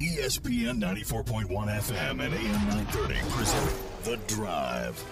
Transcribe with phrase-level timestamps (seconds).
[0.00, 3.72] ESPN 94.1 FM and AM 930 present
[4.04, 5.02] The Drive.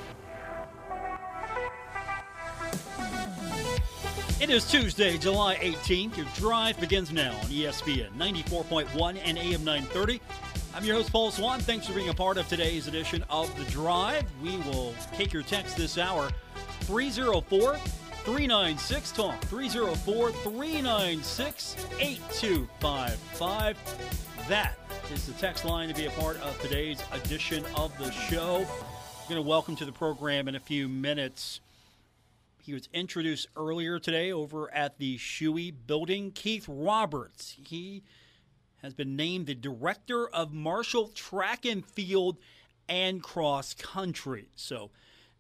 [4.43, 6.19] It is Tuesday, July 18th.
[6.19, 10.21] Your drive begins now on ESPN 94.1 and AM 930.
[10.75, 11.61] I'm your host, Paul Swann.
[11.61, 14.25] Thanks for being a part of today's edition of The Drive.
[14.43, 16.29] We will take your text this hour
[16.81, 17.79] 304
[18.25, 23.79] 396 Talk 304 396 8255.
[24.49, 24.75] That
[25.11, 28.57] is the text line to be a part of today's edition of the show.
[28.57, 31.61] I'm going to welcome to the program in a few minutes.
[32.61, 36.31] He was introduced earlier today over at the Shewey building.
[36.31, 37.57] Keith Roberts.
[37.67, 38.03] He
[38.83, 42.37] has been named the director of Marshall Track and Field
[42.87, 44.51] and Cross Country.
[44.57, 44.91] So,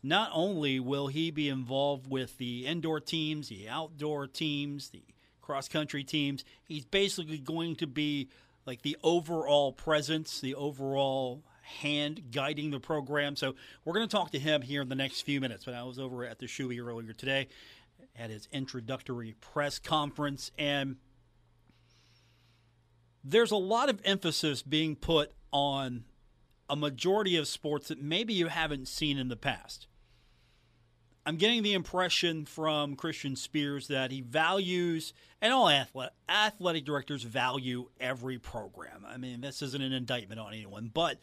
[0.02, 5.02] not only will he be involved with the indoor teams, the outdoor teams, the
[5.42, 8.30] cross country teams, he's basically going to be
[8.66, 13.36] like the overall presence, the overall hand guiding the program.
[13.36, 15.64] So we're going to talk to him here in the next few minutes.
[15.64, 17.48] But I was over at the Shewey earlier today
[18.16, 20.96] at his introductory press conference, and
[23.24, 26.04] there's a lot of emphasis being put on
[26.68, 29.86] a majority of sports that maybe you haven't seen in the past.
[31.26, 37.22] I'm getting the impression from Christian Spears that he values, and all athletic, athletic directors
[37.22, 39.06] value every program.
[39.06, 41.18] I mean, this isn't an indictment on anyone, but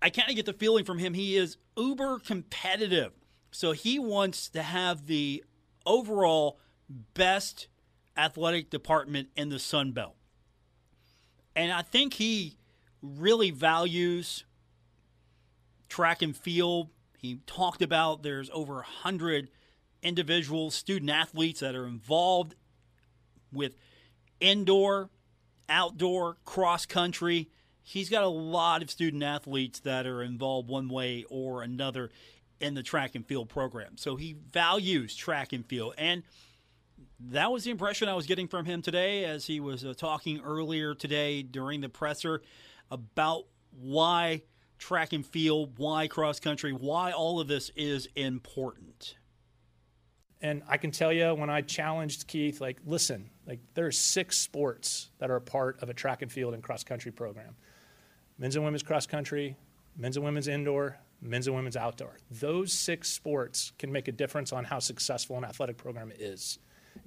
[0.00, 3.12] I kind of get the feeling from him he is uber competitive.
[3.50, 5.44] So he wants to have the
[5.86, 6.60] overall
[7.14, 7.68] best
[8.16, 10.14] athletic department in the Sun Belt.
[11.56, 12.58] And I think he
[13.02, 14.44] really values
[15.88, 16.90] track and field
[17.24, 19.48] he talked about there's over 100
[20.02, 22.54] individual student athletes that are involved
[23.50, 23.76] with
[24.40, 25.08] indoor,
[25.66, 27.48] outdoor, cross country.
[27.82, 32.10] He's got a lot of student athletes that are involved one way or another
[32.60, 33.96] in the track and field program.
[33.96, 35.94] So he values track and field.
[35.96, 36.24] And
[37.18, 40.42] that was the impression I was getting from him today as he was uh, talking
[40.44, 42.42] earlier today during the presser
[42.90, 44.42] about why
[44.84, 49.16] track and field, why cross country, why all of this is important.
[50.42, 54.36] And I can tell you when I challenged Keith, like, listen, like there are six
[54.36, 57.56] sports that are a part of a track and field and cross country program
[58.36, 59.56] men's and women's cross country,
[59.96, 62.18] men's and women's indoor, men's and women's outdoor.
[62.30, 66.58] Those six sports can make a difference on how successful an athletic program is.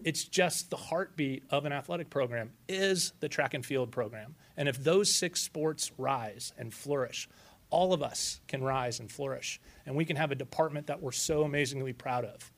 [0.03, 4.35] It's just the heartbeat of an athletic program is the track and field program.
[4.55, 7.29] And if those six sports rise and flourish,
[7.69, 11.11] all of us can rise and flourish, and we can have a department that we're
[11.11, 12.51] so amazingly proud of.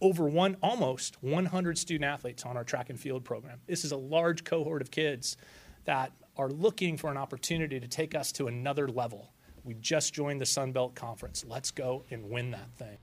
[0.00, 3.60] Over one, almost 100 student athletes on our track and field program.
[3.66, 5.36] This is a large cohort of kids
[5.84, 9.32] that are looking for an opportunity to take us to another level.
[9.64, 11.44] We just joined the Sun Belt Conference.
[11.48, 12.98] Let's go and win that thing.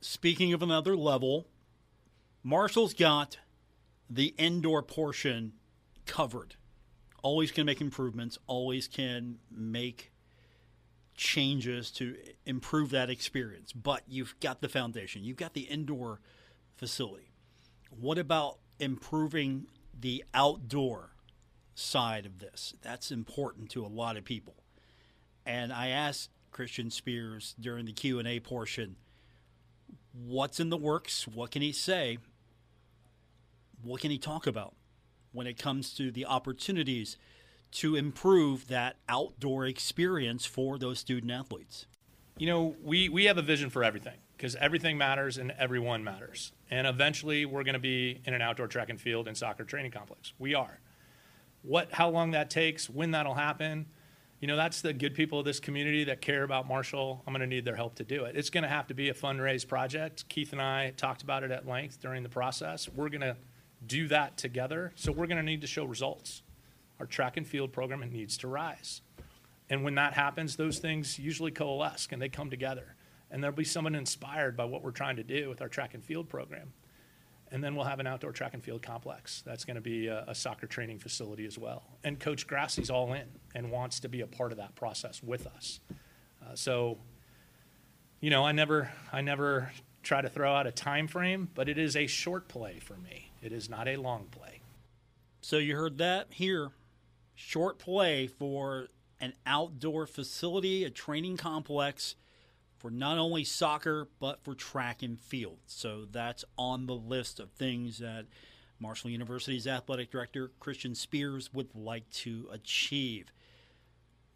[0.00, 1.46] Speaking of another level,
[2.42, 3.38] Marshall's got
[4.08, 5.52] the indoor portion
[6.06, 6.56] covered.
[7.22, 10.12] Always can make improvements, always can make
[11.14, 12.16] changes to
[12.46, 13.72] improve that experience.
[13.72, 16.20] But you've got the foundation, you've got the indoor
[16.76, 17.32] facility.
[17.90, 19.66] What about improving
[19.98, 21.10] the outdoor
[21.74, 22.74] side of this?
[22.82, 24.56] That's important to a lot of people.
[25.46, 28.96] And I asked Christian Spears during the Q&A portion,
[30.12, 31.28] what's in the works?
[31.28, 32.18] What can he say?
[33.82, 34.74] What can he talk about
[35.32, 37.16] when it comes to the opportunities–
[37.74, 41.86] to improve that outdoor experience for those student athletes?
[42.38, 46.52] You know, we, we have a vision for everything because everything matters and everyone matters.
[46.70, 49.90] And eventually we're going to be in an outdoor track and field and soccer training
[49.90, 50.32] complex.
[50.38, 50.80] We are.
[51.62, 53.86] What, how long that takes, when that'll happen,
[54.40, 57.22] you know, that's the good people of this community that care about Marshall.
[57.26, 58.36] I'm going to need their help to do it.
[58.36, 60.28] It's going to have to be a fundraise project.
[60.28, 62.88] Keith and I talked about it at length during the process.
[62.88, 63.36] We're going to
[63.86, 64.92] do that together.
[64.94, 66.42] So we're going to need to show results
[67.00, 69.00] our track and field program needs to rise.
[69.70, 72.94] And when that happens, those things usually coalesce and they come together.
[73.30, 76.04] And there'll be someone inspired by what we're trying to do with our track and
[76.04, 76.72] field program.
[77.50, 79.42] And then we'll have an outdoor track and field complex.
[79.46, 81.84] That's going to be a, a soccer training facility as well.
[82.02, 85.46] And Coach Grassie's all in and wants to be a part of that process with
[85.46, 85.80] us.
[86.44, 86.98] Uh, so,
[88.20, 89.72] you know, I never, I never
[90.02, 93.30] try to throw out a time frame, but it is a short play for me.
[93.42, 94.60] It is not a long play.
[95.40, 96.70] So you heard that here
[97.34, 98.88] short play for
[99.20, 102.16] an outdoor facility, a training complex
[102.76, 105.58] for not only soccer but for track and field.
[105.66, 108.26] So that's on the list of things that
[108.78, 113.32] Marshall University's athletic director, Christian Spears, would like to achieve.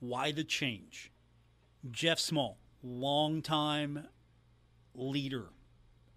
[0.00, 1.10] Why the change?
[1.90, 4.08] Jeff Small, longtime
[4.94, 5.48] leader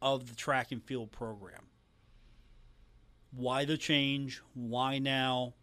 [0.02, 1.68] of the track and field program.
[3.32, 4.42] Why the change?
[4.54, 5.54] Why now?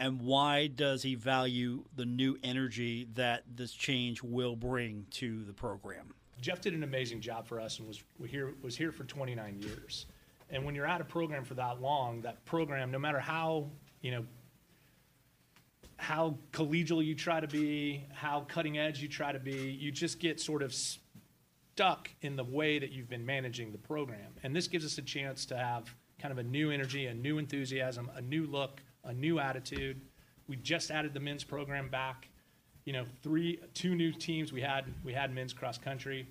[0.00, 5.52] And why does he value the new energy that this change will bring to the
[5.52, 6.14] program?
[6.40, 10.06] Jeff did an amazing job for us and was here was here for 29 years.
[10.48, 13.68] And when you're at a program for that long, that program, no matter how
[14.00, 14.24] you know
[15.98, 20.18] how collegial you try to be, how cutting edge you try to be, you just
[20.18, 24.32] get sort of stuck in the way that you've been managing the program.
[24.42, 27.36] And this gives us a chance to have kind of a new energy, a new
[27.36, 30.00] enthusiasm, a new look, a new attitude.
[30.46, 32.28] We just added the men's program back.
[32.84, 34.52] You know, three, two new teams.
[34.52, 36.26] We had we had men's cross country,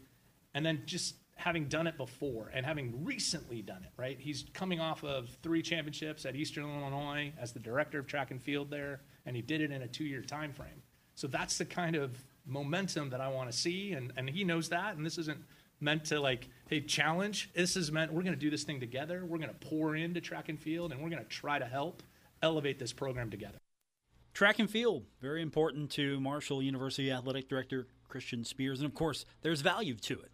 [0.53, 3.91] and then just having done it before and having recently done it.
[3.95, 8.31] Right, he's coming off of three championships at Eastern Illinois as the director of track
[8.31, 10.81] and field there, and he did it in a two-year time frame.
[11.15, 14.69] So that's the kind of momentum that I want to see, and and he knows
[14.69, 14.97] that.
[14.97, 15.39] And this isn't
[15.79, 17.51] meant to like, hey, challenge.
[17.53, 19.23] This is meant we're going to do this thing together.
[19.25, 22.03] We're going to pour into track and field, and we're going to try to help
[22.41, 23.57] elevate this program together.
[24.33, 28.79] Track and field, very important to Marshall University Athletic Director Christian Spears.
[28.79, 30.31] And of course, there's value to it.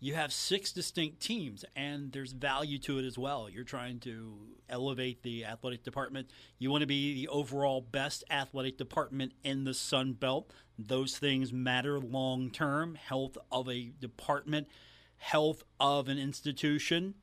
[0.00, 3.48] You have six distinct teams, and there's value to it as well.
[3.48, 4.36] You're trying to
[4.68, 6.30] elevate the athletic department.
[6.58, 10.52] You want to be the overall best athletic department in the Sun Belt.
[10.78, 14.68] Those things matter long term health of a department,
[15.16, 17.14] health of an institution.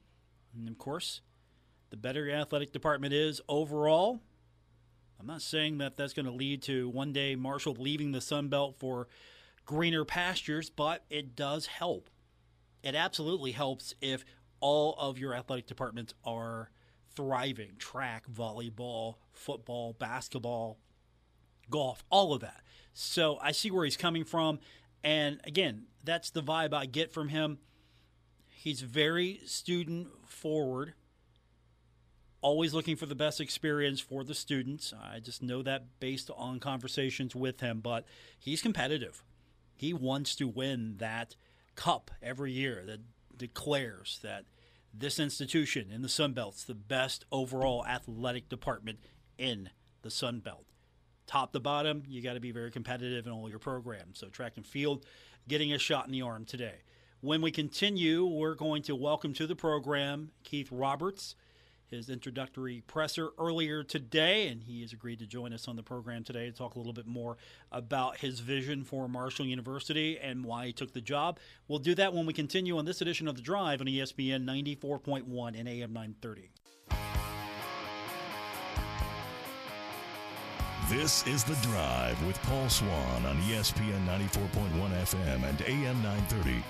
[0.55, 1.21] And of course,
[1.91, 4.21] the better your athletic department is overall,
[5.19, 8.47] I'm not saying that that's going to lead to one day Marshall leaving the Sun
[8.47, 9.07] Belt for
[9.65, 12.09] greener pastures, but it does help.
[12.81, 14.25] It absolutely helps if
[14.61, 16.71] all of your athletic departments are
[17.13, 20.79] thriving track, volleyball, football, basketball,
[21.69, 22.61] golf, all of that.
[22.93, 24.59] So I see where he's coming from.
[25.03, 27.59] And again, that's the vibe I get from him.
[28.47, 30.93] He's very student forward
[32.41, 34.93] always looking for the best experience for the students.
[34.99, 38.05] I just know that based on conversations with him, but
[38.37, 39.23] he's competitive.
[39.75, 41.35] He wants to win that
[41.75, 42.99] cup every year that
[43.37, 44.45] declares that
[44.93, 48.99] this institution in the Sun Belt's the best overall athletic department
[49.37, 49.69] in
[50.01, 50.65] the Sun Belt.
[51.27, 54.19] Top to bottom, you got to be very competitive in all your programs.
[54.19, 55.05] So track and field
[55.47, 56.81] getting a shot in the arm today.
[57.21, 61.35] When we continue, we're going to welcome to the program Keith Roberts
[61.91, 66.23] his introductory presser earlier today, and he has agreed to join us on the program
[66.23, 67.37] today to talk a little bit more
[67.71, 71.37] about his vision for Marshall University and why he took the job.
[71.67, 75.59] We'll do that when we continue on this edition of The Drive on ESPN 94.1
[75.59, 76.49] and AM 930.
[80.89, 86.63] This is The Drive with Paul Swann on ESPN 94.1 FM and AM 930.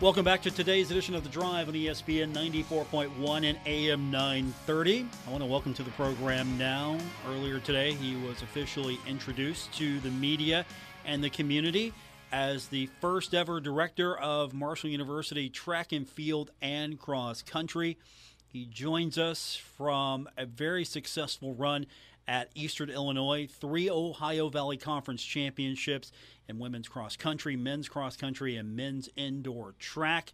[0.00, 5.04] Welcome back to today's edition of The Drive on ESPN 94.1 and AM 930.
[5.26, 6.96] I want to welcome to the program now.
[7.26, 10.64] Earlier today, he was officially introduced to the media
[11.04, 11.92] and the community
[12.30, 17.98] as the first ever director of Marshall University track and field and cross country.
[18.46, 21.86] He joins us from a very successful run
[22.28, 26.12] at Eastern Illinois, three Ohio Valley Conference championships
[26.48, 30.32] in women's cross country, men's cross country, and men's indoor track.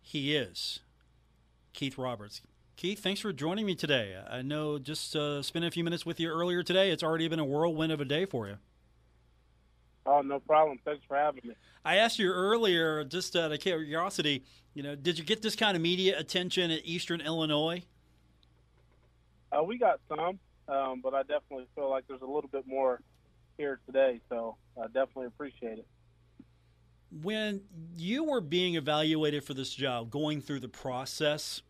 [0.00, 0.80] He is
[1.72, 2.42] Keith Roberts.
[2.76, 4.16] Keith, thanks for joining me today.
[4.28, 7.38] I know just uh, spending a few minutes with you earlier today, it's already been
[7.38, 8.56] a whirlwind of a day for you.
[10.04, 10.80] Oh, no problem.
[10.84, 11.54] Thanks for having me.
[11.84, 14.42] I asked you earlier, just out of curiosity,
[14.74, 17.82] you know, did you get this kind of media attention at Eastern Illinois?
[19.52, 20.38] Uh, we got some
[20.68, 23.00] um, but I definitely feel like there's a little bit more
[23.56, 24.20] here today.
[24.28, 25.86] So I definitely appreciate it.
[27.22, 27.62] When
[27.96, 31.60] you were being evaluated for this job, going through the process,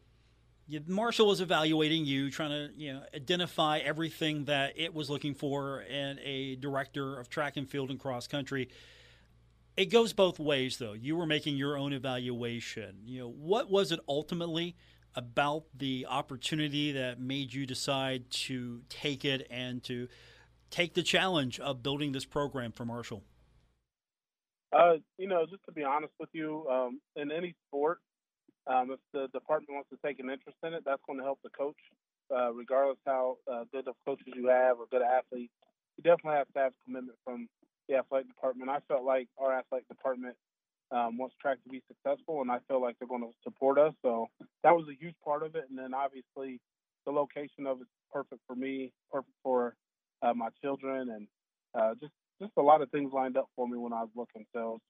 [0.86, 5.82] Marshall was evaluating you, trying to you know identify everything that it was looking for
[5.82, 8.68] in a director of track and field and cross country.
[9.76, 10.92] It goes both ways, though.
[10.92, 12.98] You were making your own evaluation.
[13.04, 14.76] You know, what was it ultimately
[15.14, 20.08] about the opportunity that made you decide to take it and to
[20.73, 23.23] take the challenge of building this program for Marshall?
[24.73, 27.99] Uh, you know, just to be honest with you, um, in any sport,
[28.67, 31.38] um, if the department wants to take an interest in it, that's going to help
[31.45, 31.76] the coach,
[32.35, 35.52] uh, regardless how uh, good of coaches you have or good athletes.
[35.99, 37.49] You definitely have to have commitment from
[37.88, 38.71] the athletic department.
[38.71, 40.37] I felt like our athletic department
[40.91, 43.93] um, wants track to be successful, and I feel like they're going to support us.
[44.00, 44.29] So
[44.62, 45.64] that was a huge part of it.
[45.69, 46.61] And then obviously
[47.05, 49.75] the location of it's perfect for me, perfect for
[50.23, 51.26] uh, my children, and
[51.75, 54.45] uh, just just a lot of things lined up for me when I was looking.
[54.52, 54.81] So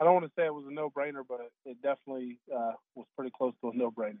[0.00, 3.32] I don't want to say it was a no-brainer, but it definitely uh, was pretty
[3.36, 4.18] close to a no-brainer.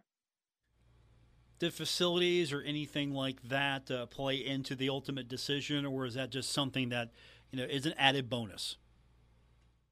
[1.58, 6.30] Did facilities or anything like that uh, play into the ultimate decision, or is that
[6.30, 7.10] just something that
[7.50, 8.76] you know is an added bonus?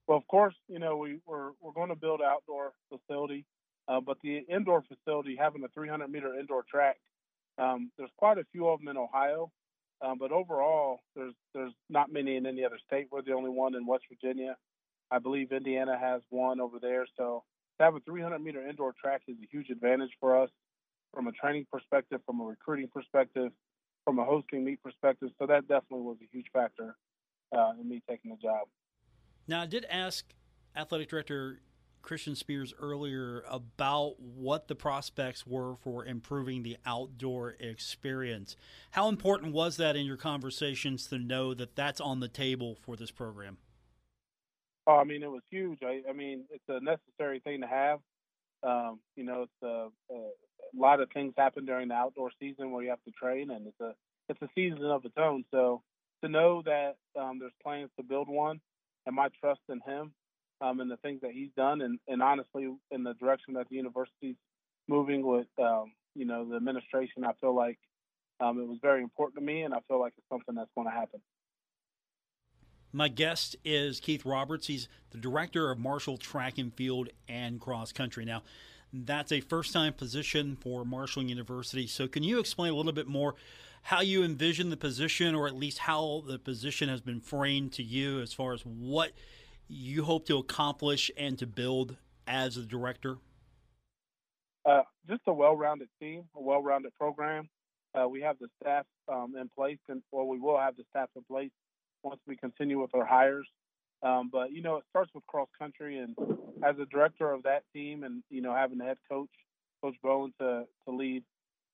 [0.06, 3.44] Well, of course, you know we, we're we're going to build outdoor facility,
[3.86, 6.96] uh, but the indoor facility having a 300 meter indoor track,
[7.58, 9.50] um, there's quite a few of them in Ohio,
[10.00, 13.08] um, but overall there's there's not many in any other state.
[13.10, 14.56] We're the only one in West Virginia.
[15.10, 17.06] I believe Indiana has one over there.
[17.16, 17.44] So
[17.78, 20.50] to have a 300 meter indoor track is a huge advantage for us
[21.14, 23.50] from a training perspective, from a recruiting perspective,
[24.04, 25.30] from a hosting meet perspective.
[25.38, 26.96] So that definitely was a huge factor
[27.56, 28.68] uh, in me taking the job.
[29.46, 30.26] Now, I did ask
[30.76, 31.60] athletic director
[32.02, 38.56] Christian Spears earlier about what the prospects were for improving the outdoor experience.
[38.92, 42.96] How important was that in your conversations to know that that's on the table for
[42.96, 43.58] this program?
[44.86, 45.80] Oh, I mean, it was huge.
[45.82, 47.98] I, I mean, it's a necessary thing to have.
[48.62, 50.28] Um, you know, it's a, a,
[50.74, 53.80] lot of things happen during the outdoor season where you have to train, and it's
[53.80, 53.94] a
[54.28, 55.44] it's a season of its own.
[55.50, 55.82] So
[56.22, 58.60] to know that um, there's plans to build one,
[59.06, 60.12] and my trust in him
[60.60, 63.76] um, and the things that he's done, and, and honestly, in the direction that the
[63.76, 64.36] university's
[64.88, 67.78] moving with, um, you know, the administration, I feel like
[68.40, 70.86] um, it was very important to me, and I feel like it's something that's going
[70.86, 71.20] to happen.
[72.92, 74.66] My guest is Keith Roberts.
[74.66, 78.24] He's the director of Marshall Track and Field and Cross Country.
[78.24, 78.42] Now,
[78.92, 81.86] that's a first time position for Marshall University.
[81.86, 83.34] So, can you explain a little bit more
[83.82, 87.82] how you envision the position, or at least how the position has been framed to
[87.82, 89.12] you as far as what
[89.68, 91.96] you hope to accomplish and to build
[92.26, 93.18] as a director?
[94.68, 97.48] Uh, just a well rounded team, a well rounded program.
[97.94, 101.08] Uh, we have the staff um, in place, and well, we will have the staff
[101.16, 101.50] in place
[102.02, 103.48] once we continue with our hires.
[104.02, 106.14] Um, but you know, it starts with cross country, and
[106.64, 109.30] as a director of that team, and you know, having the head coach,
[109.82, 111.24] Coach Bowen, to to lead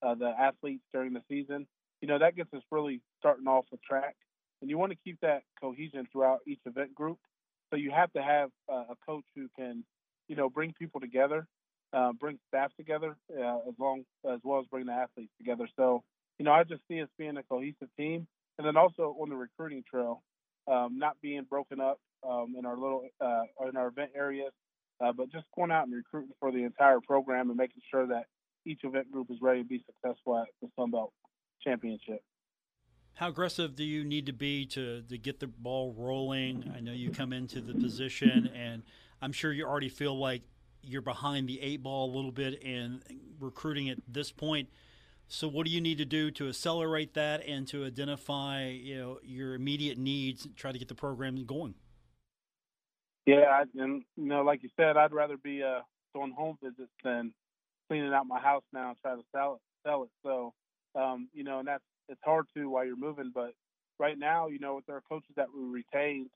[0.03, 1.67] uh, the athletes during the season,
[2.01, 4.15] you know, that gets us really starting off the track.
[4.61, 7.19] And you want to keep that cohesion throughout each event group.
[7.75, 9.83] So you have to have uh, a coach who can,
[10.29, 11.45] you know, bring people together,
[11.93, 15.69] uh, bring staff together, uh, as long as well as bring the athletes together.
[15.77, 16.05] So,
[16.39, 18.29] you know, I just see us being a cohesive team,
[18.59, 20.23] and then also on the recruiting trail,
[20.71, 24.53] um, not being broken up um, in our little uh, in our event areas,
[25.05, 28.27] uh, but just going out and recruiting for the entire program and making sure that
[28.65, 31.13] each event group is ready to be successful at the Sun Belt
[31.61, 32.21] Championship.
[33.15, 36.73] How aggressive do you need to be to, to get the ball rolling?
[36.77, 38.83] I know you come into the position, and
[39.23, 40.43] I'm sure you already feel like
[40.83, 43.03] you're behind the eight ball a little bit in
[43.39, 44.69] recruiting at this point.
[45.29, 49.19] So, what do you need to do to accelerate that and to identify, you know,
[49.23, 51.75] your immediate needs, and try to get the program going?
[53.27, 55.81] Yeah, and you know, like you said, I'd rather be uh,
[56.15, 57.33] doing home visits than
[57.89, 59.89] cleaning out my house now and try to sell it.
[59.89, 60.11] Sell it.
[60.25, 60.53] So,
[60.95, 63.33] um, you know, and that's it's hard to while you're moving.
[63.35, 63.53] But
[63.99, 66.31] right now, you know, with our coaches that we retained,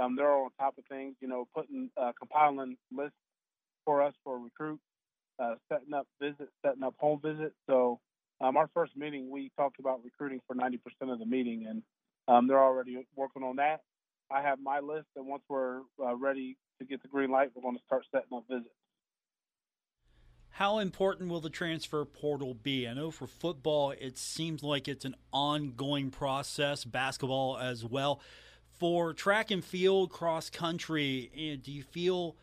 [0.00, 1.16] um, they're all on top of things.
[1.20, 3.16] You know, putting uh, compiling lists
[3.84, 4.82] for us for recruits,
[5.38, 7.54] uh, setting up visits, setting up home visits.
[7.68, 8.00] So
[8.40, 10.78] um, our first meeting, we talked about recruiting for 90%
[11.12, 11.82] of the meeting, and
[12.28, 13.80] um, they're already working on that.
[14.30, 17.62] I have my list, and once we're uh, ready to get the green light, we're
[17.62, 18.68] going to start setting up visits.
[20.50, 22.88] How important will the transfer portal be?
[22.88, 28.20] I know for football, it seems like it's an ongoing process, basketball as well.
[28.78, 32.36] For track and field, cross country, eh, do you feel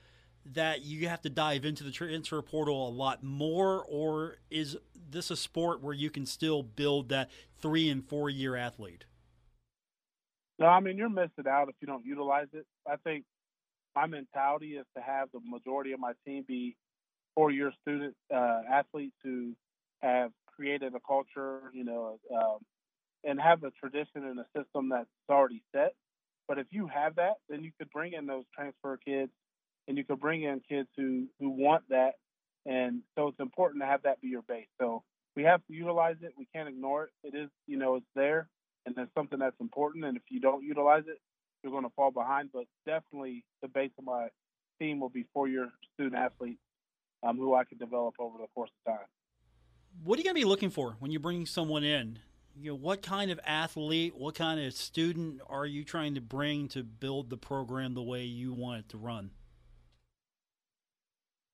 [0.46, 4.78] that you have to dive into the transfer portal a lot more, or is
[5.10, 9.06] this a sport where you can still build that three and four year athlete?
[10.60, 12.66] No, I mean, you're missing out if you don't utilize it.
[12.88, 13.26] I think
[13.96, 16.76] my mentality is to have the majority of my team be
[17.36, 19.54] four year student uh, athletes who
[20.01, 22.60] have created a culture, you know, um,
[23.24, 25.94] and have a tradition and a system that's already set.
[26.48, 29.32] But if you have that, then you could bring in those transfer kids
[29.88, 32.13] and you could bring in kids who, who want that.
[32.65, 34.68] And so it's important to have that be your base.
[34.80, 35.04] So
[35.36, 36.34] we have to utilize it.
[36.38, 37.10] We can't ignore it.
[37.24, 38.48] It is, you know, it's there
[38.86, 40.06] and it's something that's important.
[40.06, 41.20] And if you don't utilize it,
[41.63, 42.50] you're going to fall behind.
[42.54, 44.27] But definitely the base of my
[44.80, 46.60] team will be four year student athletes
[47.24, 49.06] um, who I could develop over the course of time.
[50.04, 52.20] What are you going to be looking for when you bring someone in?
[52.58, 56.68] You know, what kind of athlete, what kind of student are you trying to bring
[56.70, 59.32] to build the program the way you want it to run?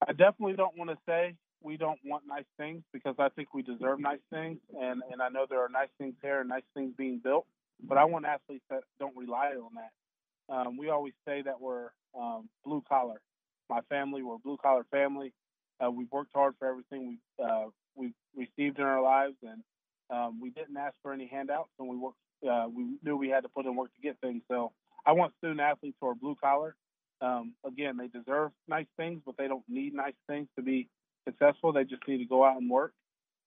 [0.08, 3.62] I definitely don't want to say we don't want nice things because I think we
[3.62, 6.94] deserve nice things, and and I know there are nice things here and nice things
[6.98, 7.46] being built.
[7.84, 10.54] But I want athletes that don't rely on that.
[10.54, 13.22] Um, we always say that we're um, blue collar.
[13.70, 15.34] My family, we're blue collar family.
[15.84, 19.64] Uh, we've worked hard for everything we've uh, we've received in our lives, and
[20.10, 22.18] um, we didn't ask for any handouts, and we worked.
[22.48, 24.42] Uh, we knew we had to put in work to get things.
[24.50, 24.72] So
[25.06, 26.76] I want student athletes who are blue collar.
[27.22, 30.90] Um, again, they deserve nice things, but they don't need nice things to be
[31.28, 31.72] successful.
[31.72, 32.94] They just need to go out and work,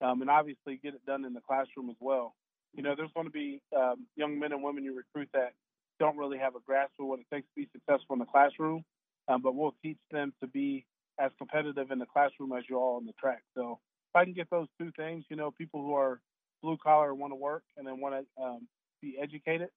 [0.01, 2.35] um, and obviously get it done in the classroom as well.
[2.75, 5.53] You know, there's going to be um, young men and women you recruit that
[6.01, 8.85] don't really have a grasp of what it takes to be successful in the classroom,
[9.29, 10.85] um, but we'll teach them to be
[11.19, 13.43] as competitive in the classroom as you are on the track.
[13.57, 13.79] So
[14.11, 16.21] if I can get those two things, you know, people who are
[16.63, 18.69] blue collar and want to work and then want to um,
[19.01, 19.69] be educated,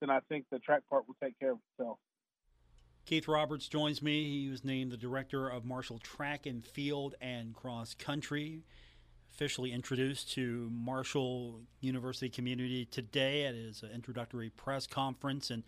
[0.00, 1.98] then I think the track part will take care of itself.
[3.06, 4.42] Keith Roberts joins me.
[4.44, 8.62] He was named the director of Marshall Track and Field and Cross Country.
[9.30, 15.50] Officially introduced to Marshall University community today at his introductory press conference.
[15.50, 15.64] And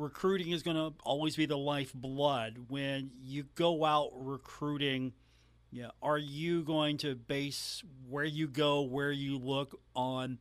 [0.00, 2.66] recruiting is going to always be the lifeblood.
[2.68, 5.12] When you go out recruiting,
[5.70, 10.40] yeah, are you going to base where you go, where you look on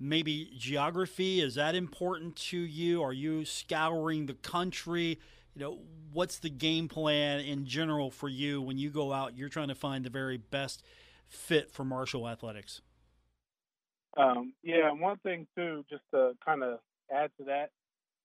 [0.00, 1.40] maybe geography?
[1.40, 3.02] Is that important to you?
[3.02, 5.20] Are you scouring the country?
[5.54, 5.78] You know,
[6.12, 9.36] what's the game plan in general for you when you go out?
[9.36, 10.82] You're trying to find the very best
[11.28, 12.80] fit for Marshall athletics.
[14.16, 16.78] Um, yeah, one thing too, just to kind of
[17.12, 17.70] add to that,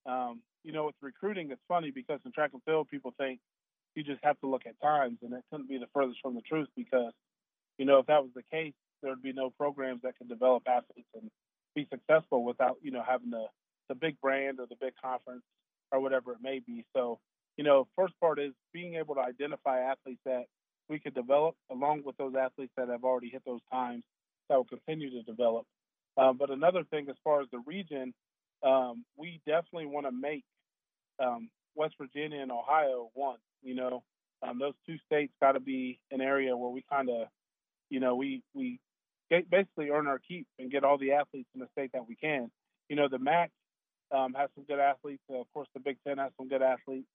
[0.05, 3.39] um, you know, with recruiting, it's funny because in track and field, people think
[3.96, 6.41] you just have to look at times, and it couldn't be the furthest from the
[6.41, 7.13] truth because,
[7.77, 10.63] you know, if that was the case, there would be no programs that could develop
[10.67, 11.29] athletes and
[11.75, 13.46] be successful without you know having the
[13.89, 15.43] the big brand or the big conference
[15.91, 16.86] or whatever it may be.
[16.96, 17.20] So
[17.58, 20.46] you know, first part is being able to identify athletes that
[20.89, 24.03] we could develop along with those athletes that have already hit those times
[24.50, 25.65] that will continue to develop.
[26.17, 28.13] Um, but another thing, as far as the region,
[28.63, 30.43] um, we definitely want to make
[31.19, 33.38] um, West Virginia and Ohio one.
[33.62, 34.04] You know,
[34.41, 37.28] um, those two states got to be an area where we kind of,
[37.89, 38.80] you know, we we
[39.30, 42.52] basically earn our keep and get all the athletes in the state that we can.
[42.89, 43.52] You know, the MAC
[44.12, 45.24] um, has some good athletes.
[45.30, 47.08] Uh, of course, the Big Ten has some good athletes,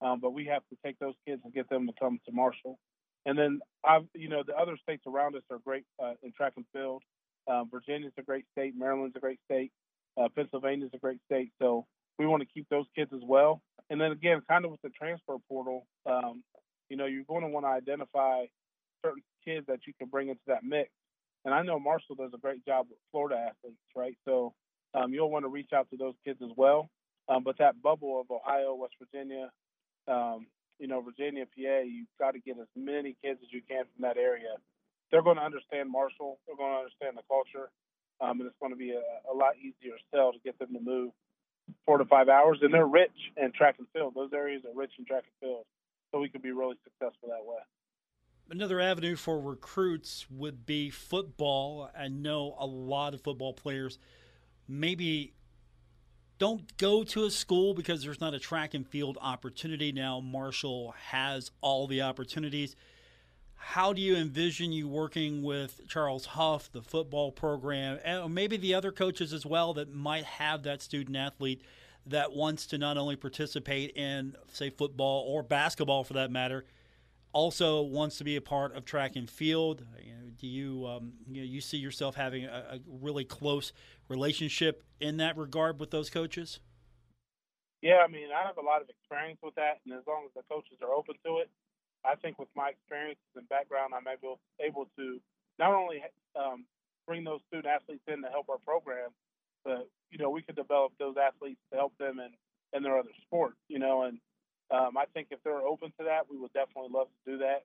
[0.00, 2.78] um, but we have to take those kids and get them to come to Marshall.
[3.24, 6.54] And then, I've, you know, the other states around us are great uh, in track
[6.56, 7.02] and field.
[7.48, 8.74] Um, Virginia's a great state.
[8.76, 9.72] Maryland's a great state.
[10.20, 11.50] Uh, is a great state.
[11.60, 11.86] So
[12.18, 13.62] we want to keep those kids as well.
[13.90, 16.42] And then again, kind of with the transfer portal, um,
[16.88, 18.44] you know, you're going to want to identify
[19.04, 20.90] certain kids that you can bring into that mix
[21.44, 24.16] and I know Marshall does a great job with Florida athletes, right?
[24.24, 24.54] So
[24.94, 26.88] um, you'll want to reach out to those kids as well.
[27.28, 29.50] Um, but that bubble of Ohio, West Virginia,
[30.08, 30.46] um,
[30.78, 34.02] you know, Virginia, PA, you've got to get as many kids as you can from
[34.02, 34.54] that area.
[35.10, 36.38] They're going to understand Marshall.
[36.46, 37.70] They're going to understand the culture,
[38.22, 40.80] um, and it's going to be a, a lot easier sell to get them to
[40.80, 41.10] move
[41.84, 42.58] four to five hours.
[42.62, 44.14] And they're rich in track and field.
[44.14, 45.64] Those areas are rich in track and field,
[46.10, 47.58] so we can be really successful that way.
[48.50, 51.90] Another avenue for recruits would be football.
[51.98, 53.98] I know a lot of football players
[54.68, 55.32] maybe
[56.38, 59.92] don't go to a school because there's not a track and field opportunity.
[59.92, 62.76] Now, Marshall has all the opportunities.
[63.64, 68.74] How do you envision you working with Charles Huff, the football program, and maybe the
[68.74, 71.62] other coaches as well that might have that student athlete
[72.04, 76.64] that wants to not only participate in, say, football or basketball for that matter?
[77.32, 79.84] also wants to be a part of track and field.
[80.04, 83.72] You know, do you um, you, know, you see yourself having a, a, really close
[84.08, 86.60] relationship in that regard with those coaches?
[87.80, 90.30] Yeah, I mean, I have a lot of experience with that, and as long as
[90.36, 91.50] the coaches are open to it,
[92.04, 95.20] I think with my experiences and background, I'm able able to
[95.58, 96.02] not only
[96.34, 96.64] um,
[97.06, 99.10] bring those student athletes in to help our program,
[99.64, 102.30] but you know, we could develop those athletes to help them in
[102.76, 103.54] in their other sport.
[103.68, 104.18] You know, and
[104.70, 107.64] um, I think if they're open to that, we would definitely love to do that.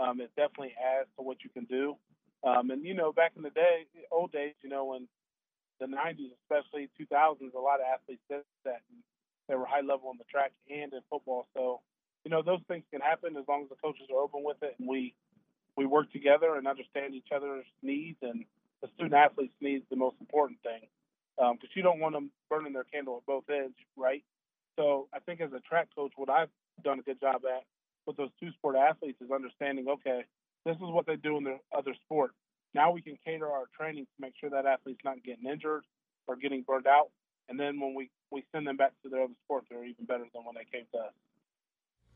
[0.00, 1.96] Um, it definitely adds to what you can do.
[2.44, 5.08] Um, and you know, back in the day, old days, you know, in
[5.80, 8.82] the '90s, especially 2000s, a lot of athletes did that.
[8.90, 9.02] And
[9.48, 11.46] they were high level on the track and in football.
[11.54, 11.80] So,
[12.24, 14.74] you know, those things can happen as long as the coaches are open with it
[14.78, 15.14] and we
[15.76, 18.44] we work together and understand each other's needs and
[18.82, 20.82] the student athlete's needs the most important thing
[21.36, 24.22] because um, you don't want them burning their candle at both ends, right?
[24.78, 26.50] So I think as a track coach, what I've
[26.84, 27.64] done a good job at
[28.06, 30.24] with those two sport athletes is understanding, okay,
[30.64, 32.32] this is what they do in their other sport.
[32.74, 35.84] Now we can cater our training to make sure that athlete's not getting injured
[36.26, 37.10] or getting burned out.
[37.48, 40.24] And then when we, we send them back to their other sport, they're even better
[40.32, 41.12] than when they came to us.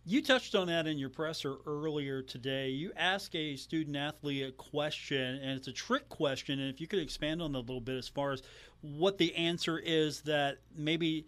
[0.08, 2.68] You touched on that in your presser earlier today.
[2.68, 6.60] You ask a student athlete a question, and it's a trick question.
[6.60, 8.40] And if you could expand on that a little bit as far as
[8.82, 11.26] what the answer is that maybe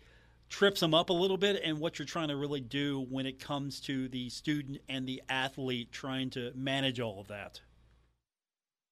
[0.49, 3.41] trips them up a little bit and what you're trying to really do when it
[3.41, 7.61] comes to the student and the athlete trying to manage all of that.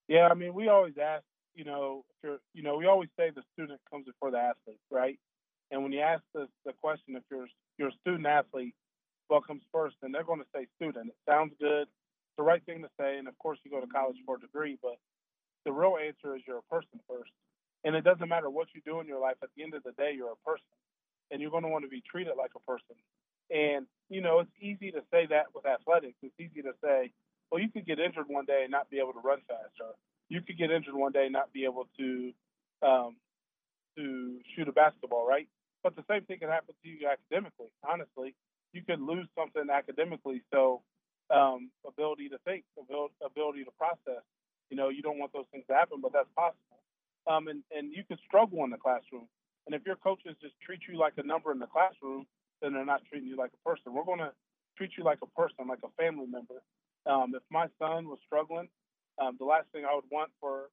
[0.08, 1.22] Yeah, I mean, we always ask,
[1.54, 4.80] you know, if you're, you know, we always say the student comes before the athlete,
[4.90, 5.20] right?
[5.70, 7.46] And when you ask the, the question, if you're
[7.78, 8.74] you're a student athlete,
[9.28, 9.96] what comes first?
[10.02, 11.08] And they're going to say student.
[11.08, 11.82] It sounds good.
[11.82, 13.18] It's the right thing to say.
[13.18, 14.96] And of course, you go to college for a degree, but
[15.64, 17.30] the real answer is you're a person first.
[17.84, 19.36] And it doesn't matter what you do in your life.
[19.42, 20.66] At the end of the day, you're a person,
[21.30, 22.96] and you're going to want to be treated like a person.
[23.50, 26.16] And you know, it's easy to say that with athletics.
[26.22, 27.10] It's easy to say,
[27.50, 29.94] well, you could get injured one day and not be able to run fast, or
[30.28, 32.32] you could get injured one day and not be able to
[32.82, 33.16] um,
[33.96, 35.48] to shoot a basketball, right?
[35.82, 37.70] But the same thing can happen to you academically.
[37.88, 38.34] Honestly,
[38.76, 40.42] you could lose something academically.
[40.52, 40.82] So,
[41.32, 44.22] um, ability to think, ability to process.
[44.70, 46.78] You know, you don't want those things to happen, but that's possible.
[47.26, 49.26] Um, and and you could struggle in the classroom.
[49.66, 52.26] And if your coaches just treat you like a number in the classroom,
[52.62, 53.92] then they're not treating you like a person.
[53.92, 54.30] We're going to
[54.76, 56.62] treat you like a person, like a family member.
[57.04, 58.68] Um, if my son was struggling,
[59.20, 60.70] um, the last thing I would want for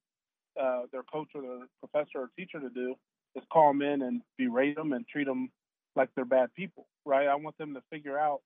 [0.60, 2.94] uh, their coach or their professor or teacher to do
[3.34, 5.50] is call them in and berate them and treat them
[5.96, 7.28] like they're bad people, right?
[7.28, 8.40] I want them to figure out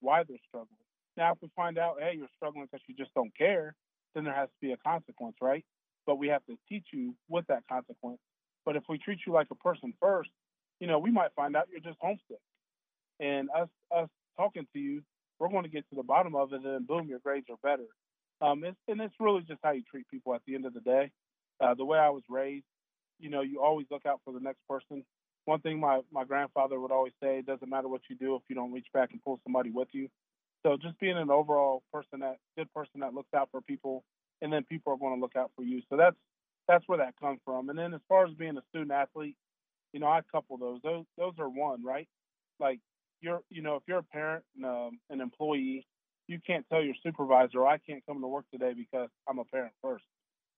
[0.00, 0.68] why they're struggling.
[1.16, 3.74] Now, if we find out, hey, you're struggling because you just don't care,
[4.14, 5.64] then there has to be a consequence, right?
[6.06, 8.18] But we have to teach you with that consequence.
[8.64, 10.30] But if we treat you like a person first,
[10.80, 12.40] you know, we might find out you're just homesick.
[13.20, 15.02] And us us talking to you,
[15.38, 17.88] we're going to get to the bottom of it, and boom, your grades are better.
[18.40, 20.80] Um, it's, and it's really just how you treat people at the end of the
[20.80, 21.10] day.
[21.60, 22.64] Uh, the way I was raised,
[23.20, 25.04] you know, you always look out for the next person
[25.44, 28.42] one thing my, my grandfather would always say, it doesn't matter what you do if
[28.48, 30.08] you don't reach back and pull somebody with you.
[30.64, 34.04] So just being an overall person that good person that looks out for people
[34.40, 35.82] and then people are going to look out for you.
[35.90, 36.16] So that's
[36.68, 37.68] that's where that comes from.
[37.68, 39.36] And then as far as being a student athlete,
[39.92, 40.80] you know, I couple those.
[40.82, 42.08] Those those are one, right?
[42.60, 42.78] Like
[43.20, 45.86] you're you know, if you're a parent and um, an employee,
[46.28, 49.72] you can't tell your supervisor, I can't come to work today because I'm a parent
[49.82, 50.04] first.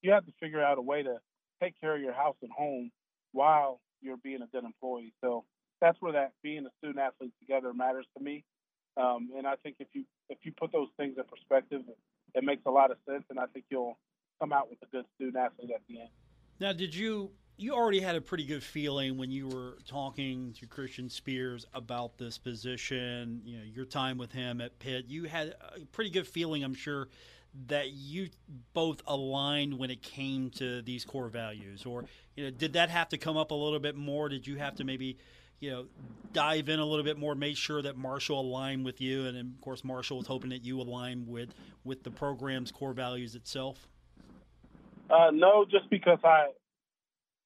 [0.03, 1.17] You have to figure out a way to
[1.63, 2.91] take care of your house and home
[3.33, 5.13] while you're being a good employee.
[5.21, 5.45] So
[5.81, 8.45] that's where that being a student athlete together matters to me.
[8.97, 11.83] Um, and I think if you if you put those things in perspective,
[12.35, 13.99] it makes a lot of sense, and I think you'll
[14.41, 16.11] come out with a good student athlete at the end.
[16.61, 20.67] Now, did you you already had a pretty good feeling when you were talking to
[20.67, 23.43] Christian Spears about this position?
[23.45, 26.75] You know, your time with him at Pitt, you had a pretty good feeling, I'm
[26.75, 27.09] sure,
[27.67, 28.29] that you
[28.73, 32.05] both aligned when it came to these core values, or
[32.37, 34.29] you know, did that have to come up a little bit more?
[34.29, 35.19] Did you have to maybe,
[35.61, 35.87] you know,
[36.33, 39.61] dive in a little bit more, make sure that Marshall aligned with you, and of
[39.61, 43.87] course Marshall was hoping that you align with with the program's core values itself?
[45.09, 46.49] Uh, no, just because I,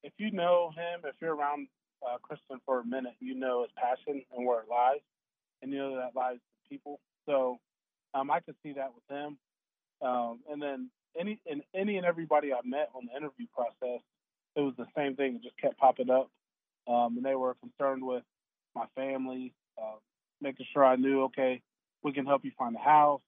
[0.02, 1.68] if you know him, if you're around
[2.02, 5.00] uh, Christian for a minute, you know his passion and where it lies,
[5.60, 7.00] and you know that lies in people.
[7.26, 7.60] So
[8.14, 9.36] um, I could see that with him.
[10.00, 14.00] Um, and then any and any and everybody I met on the interview process,
[14.56, 15.36] it was the same thing.
[15.36, 16.30] It just kept popping up,
[16.86, 18.22] um, and they were concerned with
[18.74, 19.96] my family, uh,
[20.40, 21.62] making sure I knew, okay,
[22.02, 23.20] we can help you find a house,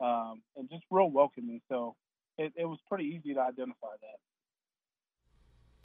[0.00, 1.60] um, and just real welcoming.
[1.68, 1.96] So
[2.38, 4.18] it, it was pretty easy to identify that.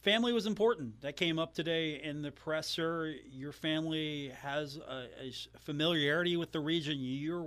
[0.02, 1.02] Family was important.
[1.02, 3.13] That came up today in the presser.
[3.30, 6.98] Your family has a, a familiarity with the region.
[7.00, 7.46] You're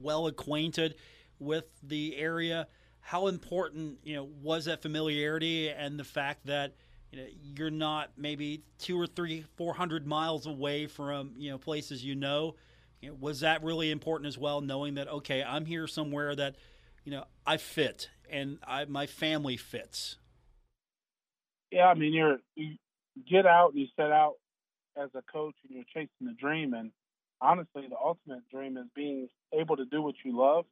[0.00, 0.96] well acquainted
[1.38, 2.66] with the area.
[3.00, 6.74] How important, you know, was that familiarity and the fact that
[7.10, 11.58] you know you're not maybe two or three, four hundred miles away from you know
[11.58, 12.56] places you know.
[13.00, 14.60] You know was that really important as well?
[14.60, 16.56] Knowing that okay, I'm here somewhere that
[17.04, 20.16] you know I fit and I, my family fits.
[21.70, 22.76] Yeah, I mean, you're you
[23.28, 24.34] get out and you set out
[24.96, 26.74] as a coach and you're chasing a dream.
[26.74, 26.90] And
[27.40, 30.66] honestly, the ultimate dream is being able to do what you love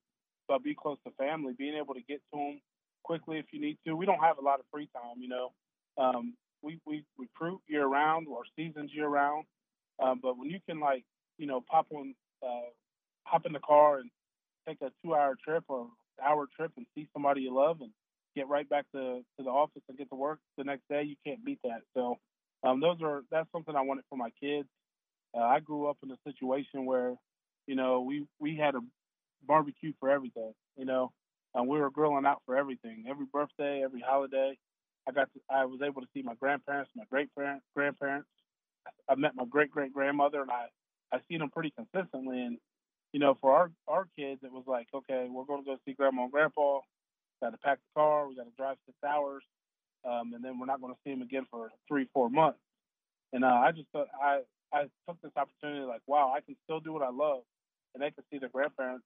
[0.49, 2.61] but be close to family, being able to get to them
[3.05, 3.97] quickly if you need to.
[3.97, 5.53] We don't have a lot of free time, you know.
[5.99, 9.45] Um, we we recruit year round or seasons year round,
[10.03, 11.05] um, but when you can like
[11.39, 12.71] you know pop on uh,
[13.25, 14.11] hop in the car and
[14.69, 15.89] take a two hour trip or
[16.25, 17.91] hour trip and see somebody you love and
[18.37, 21.17] get right back to, to the office and get to work the next day, you
[21.27, 21.83] can't beat that.
[21.95, 22.19] So
[22.63, 24.69] um, those are that's something I wanted for my kids.
[25.37, 27.15] Uh, I grew up in a situation where
[27.67, 28.81] you know we we had a
[29.47, 31.13] barbecue for everything, you know.
[31.55, 33.05] And we were grilling out for everything.
[33.09, 34.57] Every birthday, every holiday.
[35.09, 37.29] I got to, I was able to see my grandparents, my great
[37.75, 38.29] grandparents.
[39.09, 40.67] I met my great great grandmother and I
[41.13, 42.59] I seen them pretty consistently and
[43.13, 45.93] you know, for our our kids, it was like, okay, we're going to go see
[45.93, 46.81] grandma and grandpa.
[47.43, 48.29] Got to pack the car.
[48.29, 49.43] We got to drive six hours,
[50.09, 52.59] um, and then we're not going to see them again for three, four months.
[53.33, 54.41] And uh, I just thought I
[54.73, 57.43] I took this opportunity, like, wow, I can still do what I love,
[57.95, 59.05] and they could see their grandparents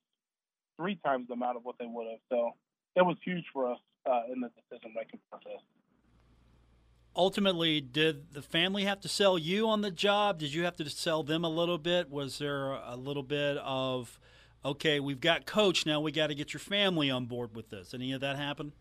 [0.77, 2.21] three times the amount of what they would have.
[2.31, 2.53] So
[2.95, 5.61] it was huge for us uh, in the decision making process
[7.17, 10.39] ultimately, did the family have to sell you on the job?
[10.39, 12.11] Did you have to sell them a little bit?
[12.11, 14.21] Was there a little bit of,
[14.65, 17.95] okay, we've got coach now, we got to get your family on board with this?
[17.95, 18.73] Any of that happen?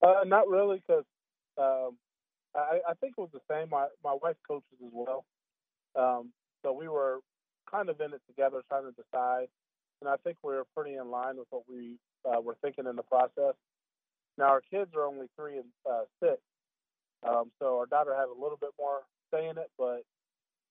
[0.00, 1.04] Uh, not really, because
[1.58, 1.96] um,
[2.54, 3.70] I, I, think it was the same.
[3.70, 5.24] My my wife coaches as well,
[5.96, 6.32] um,
[6.62, 7.20] so we were
[7.68, 9.46] kind of in it together, trying to decide.
[10.00, 13.02] And I think we're pretty in line with what we uh, were thinking in the
[13.02, 13.54] process.
[14.38, 16.40] Now our kids are only three and uh, six,
[17.26, 19.00] um, so our daughter has a little bit more
[19.32, 20.04] say in it, but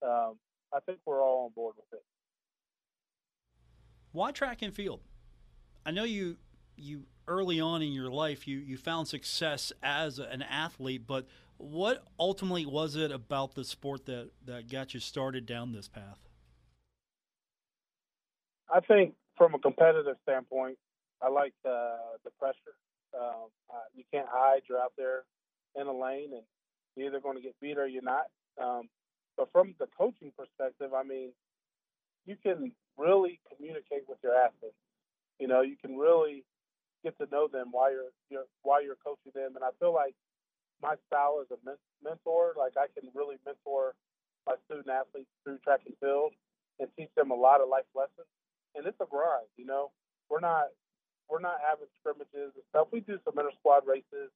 [0.03, 0.35] um,
[0.73, 2.03] I think we're all on board with it.
[4.11, 5.01] Why track and field?
[5.85, 6.37] I know you
[6.77, 12.05] you early on in your life you you found success as an athlete, but what
[12.19, 16.24] ultimately was it about the sport that that got you started down this path?
[18.73, 20.77] I think from a competitive standpoint,
[21.21, 22.75] I like uh, the pressure.
[23.17, 24.61] Um, uh, you can't hide.
[24.67, 25.23] You're out there
[25.79, 26.43] in a lane, and
[26.95, 28.27] you're either going to get beat or you're not.
[28.61, 28.89] Um,
[29.37, 31.31] but from the coaching perspective, I mean,
[32.25, 34.75] you can really communicate with your athletes.
[35.39, 36.43] You know, you can really
[37.03, 39.55] get to know them while you're, you're while you're coaching them.
[39.55, 40.15] And I feel like
[40.81, 43.93] my style as a men- mentor, like I can really mentor
[44.47, 46.33] my student athletes through track and field
[46.79, 48.27] and teach them a lot of life lessons.
[48.75, 49.91] And it's a grind, you know.
[50.29, 50.69] We're not
[51.29, 52.87] we're not having scrimmages and stuff.
[52.91, 54.29] We do some inter squad races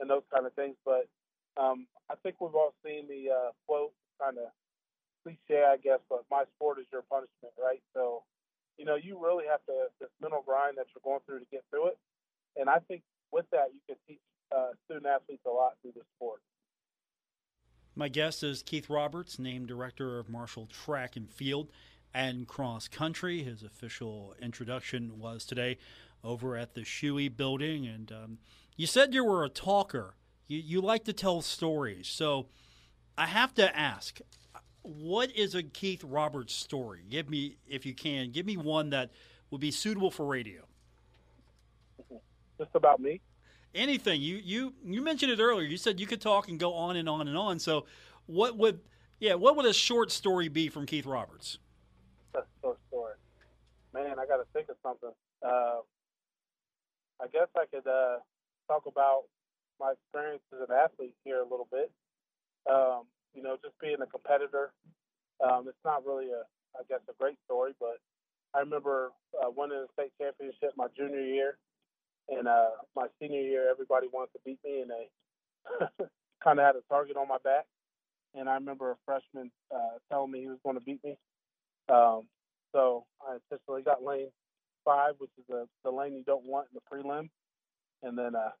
[0.00, 0.76] and those kind of things.
[0.84, 1.08] But
[1.56, 4.52] um, I think we've all seen the uh, quote, kind of
[5.24, 7.80] cliche, I guess, but my sport is your punishment, right?
[7.94, 8.22] So,
[8.78, 11.64] you know, you really have to this mental grind that you're going through to get
[11.70, 11.98] through it.
[12.56, 14.20] And I think with that, you can teach
[14.54, 16.40] uh, student athletes a lot through the sport.
[17.94, 21.70] My guest is Keith Roberts, named director of Marshall Track and Field
[22.14, 23.42] and Cross Country.
[23.42, 25.78] His official introduction was today
[26.24, 27.86] over at the Shewey building.
[27.86, 28.38] And um,
[28.76, 30.14] you said you were a talker.
[30.48, 32.08] You, you like to tell stories.
[32.08, 32.46] So
[33.16, 34.20] I have to ask,
[34.82, 37.00] what is a Keith Roberts story?
[37.08, 39.10] Give me, if you can, give me one that
[39.50, 40.62] would be suitable for radio.
[42.58, 43.20] Just about me.
[43.74, 45.66] Anything you you you mentioned it earlier.
[45.66, 47.58] You said you could talk and go on and on and on.
[47.58, 47.84] So,
[48.24, 48.80] what would
[49.20, 49.34] yeah?
[49.34, 51.58] What would a short story be from Keith Roberts?
[53.96, 54.20] Man.
[54.20, 55.16] I got to think of something.
[55.40, 55.80] Uh,
[57.16, 58.20] I guess I could uh,
[58.68, 59.24] talk about
[59.80, 61.90] my experience as an athlete here a little bit.
[62.68, 64.72] Um, you know, just being a competitor.
[65.40, 66.44] Um, it's not really a,
[66.76, 67.96] I guess, a great story, but
[68.52, 71.56] I remember uh, winning the state championship my junior year,
[72.28, 76.04] and uh, my senior year, everybody wanted to beat me, and they
[76.44, 77.64] kind of had a target on my back.
[78.34, 81.16] And I remember a freshman uh, telling me he was going to beat me.
[81.88, 82.28] Um,
[82.76, 84.28] so I intentionally got lane
[84.84, 87.30] five, which is the, the lane you don't want in the prelim.
[88.02, 88.52] And then uh,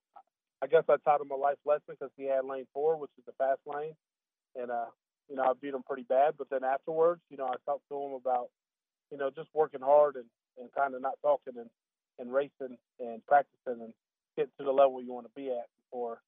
[0.62, 3.24] I guess I taught him a life lesson because he had lane four, which is
[3.26, 3.92] the fast lane.
[4.56, 4.88] And, uh,
[5.28, 6.34] you know, I beat him pretty bad.
[6.38, 8.48] But then afterwards, you know, I talked to him about,
[9.12, 10.24] you know, just working hard and,
[10.58, 11.68] and kind of not talking and,
[12.18, 13.92] and racing and practicing and
[14.34, 16.22] getting to the level you want to be at before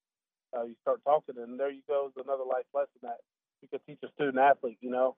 [0.54, 1.36] uh, you start talking.
[1.38, 3.24] And there you go, is another life lesson that
[3.62, 5.16] you could teach a student athlete, you know.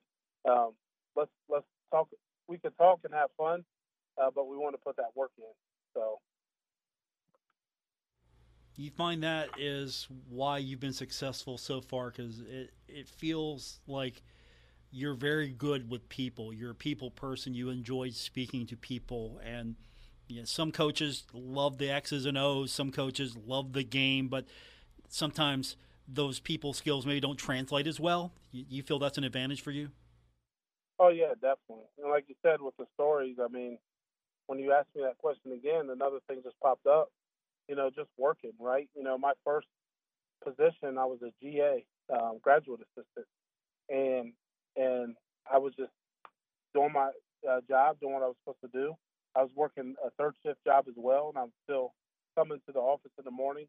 [0.49, 0.71] Um,
[1.17, 2.07] let's let's talk.
[2.51, 3.63] We can talk and have fun,
[4.21, 5.45] uh, but we want to put that work in.
[5.93, 6.19] So
[8.75, 14.21] you find that is why you've been successful so far because it, it feels like
[14.91, 16.51] you're very good with people.
[16.51, 17.53] You're a people person.
[17.53, 19.39] You enjoy speaking to people.
[19.45, 19.75] And
[20.27, 24.43] you know, some coaches love the X's and O's, some coaches love the game, but
[25.07, 28.33] sometimes those people skills maybe don't translate as well.
[28.51, 29.91] You, you feel that's an advantage for you?
[31.01, 31.89] Oh, yeah, definitely.
[31.99, 33.79] And like you said with the stories, I mean,
[34.47, 37.09] when you asked me that question again, another thing just popped up.
[37.69, 38.89] You know, just working, right?
[38.95, 39.67] You know, my first
[40.43, 43.27] position, I was a GA, um, graduate assistant,
[43.89, 44.33] and
[44.77, 45.15] and
[45.51, 45.91] I was just
[46.75, 47.11] doing my
[47.49, 48.95] uh, job, doing what I was supposed to do.
[49.35, 51.93] I was working a third shift job as well, and I'm still
[52.37, 53.67] coming to the office in the morning.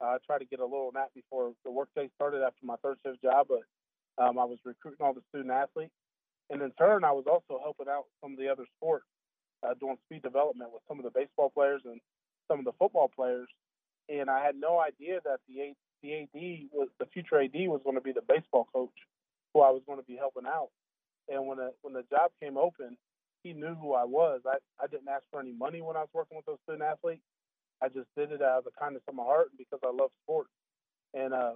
[0.00, 2.98] Uh, I try to get a little nap before the workday started after my third
[3.06, 3.62] shift job, but
[4.22, 5.92] um, I was recruiting all the student athletes.
[6.50, 9.06] And in turn, I was also helping out some of the other sports
[9.62, 12.00] uh, doing speed development with some of the baseball players and
[12.48, 13.48] some of the football players.
[14.08, 17.96] And I had no idea that the the AD was the future AD was going
[17.96, 18.92] to be the baseball coach,
[19.54, 20.68] who I was going to be helping out.
[21.28, 22.98] And when the when the job came open,
[23.42, 24.42] he knew who I was.
[24.46, 27.22] I, I didn't ask for any money when I was working with those student athletes.
[27.82, 30.50] I just did it out of the kindness of my heart because I love sports.
[31.14, 31.52] And uh,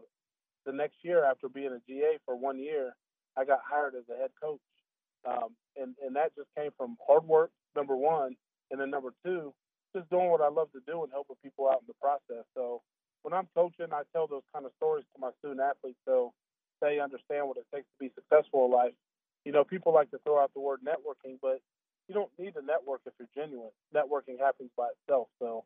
[0.67, 2.95] the next year, after being a GA for one year,
[3.37, 4.61] I got hired as a head coach.
[5.27, 8.37] Um, and, and that just came from hard work, number one.
[8.71, 9.55] And then number two,
[9.97, 12.45] just doing what I love to do and helping people out in the process.
[12.55, 12.83] So
[13.23, 16.33] when I'm coaching, I tell those kind of stories to my student athletes so
[16.81, 18.95] they understand what it takes to be successful in life.
[19.45, 21.61] You know, people like to throw out the word networking, but
[22.09, 23.71] you don't need to network if you're genuine.
[23.95, 25.29] Networking happens by itself.
[25.39, 25.65] So,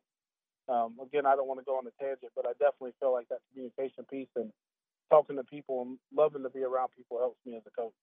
[0.69, 3.27] um, again, I don't want to go on a tangent, but I definitely feel like
[3.29, 4.51] that communication piece and
[5.09, 7.93] talking to people and loving to be around people helps me as a coach.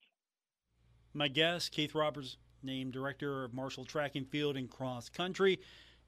[1.13, 5.59] My guest, Keith Roberts, named director of Marshall Track and Field and Cross Country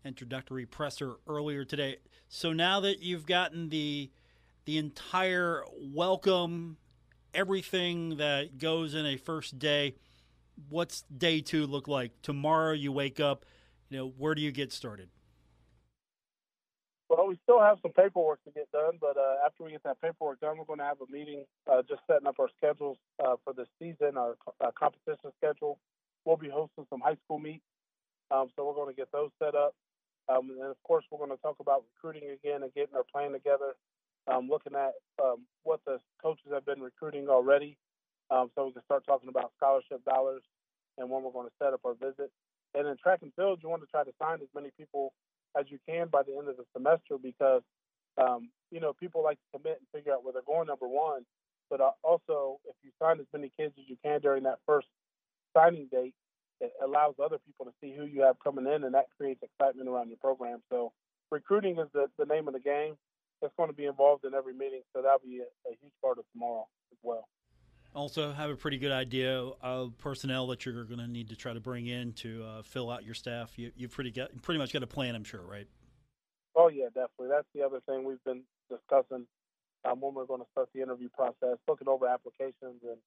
[0.05, 1.97] introductory presser earlier today.
[2.29, 4.11] So now that you've gotten the
[4.65, 6.77] the entire welcome,
[7.33, 9.95] everything that goes in a first day,
[10.69, 12.11] what's day two look like?
[12.21, 13.45] Tomorrow you wake up,
[13.89, 15.09] you know, where do you get started?
[17.09, 20.01] Well, we still have some paperwork to get done, but uh, after we get that
[20.01, 23.35] paperwork done, we're going to have a meeting uh, just setting up our schedules uh,
[23.43, 25.79] for the season, our uh, competition schedule.
[26.25, 27.65] We'll be hosting some high school meets,
[28.31, 29.75] um, so we're going to get those set up.
[30.29, 33.33] Um, and of course, we're going to talk about recruiting again and getting our plan
[33.33, 33.75] together,
[34.31, 37.77] um, looking at um, what the coaches have been recruiting already,
[38.31, 40.41] um, so we can start talking about scholarship dollars
[40.97, 42.31] and when we're going to set up our visit.
[42.73, 45.13] And in track and field, you want to try to sign as many people
[45.57, 47.61] as you can by the end of the semester because
[48.17, 50.67] um, you know people like to commit and figure out where they're going.
[50.67, 51.25] Number one,
[51.69, 54.87] but uh, also if you sign as many kids as you can during that first
[55.55, 56.13] signing date,
[56.59, 59.89] it allows other people to see who you have coming in, and that creates excitement
[59.89, 60.59] around your program.
[60.69, 60.91] So
[61.31, 62.95] recruiting is the, the name of the game.
[63.41, 66.17] It's going to be involved in every meeting, so that'll be a, a huge part
[66.17, 67.27] of tomorrow as well.
[67.95, 71.53] Also, have a pretty good idea of personnel that you're going to need to try
[71.53, 73.53] to bring in to uh, fill out your staff.
[73.57, 75.67] You, you've pretty got pretty much got a plan, I'm sure, right?
[76.55, 77.29] Oh yeah, definitely.
[77.29, 79.27] That's the other thing we've been discussing
[79.85, 82.97] um, when we're going to start the interview process, looking over applications, and